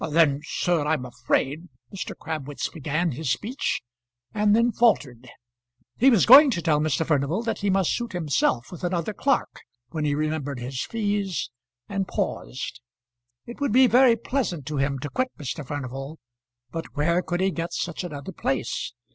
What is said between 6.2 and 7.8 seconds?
going to tell Mr. Furnival that he